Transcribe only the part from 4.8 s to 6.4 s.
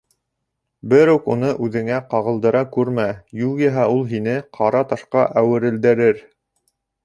ташҡа әүерелдерер.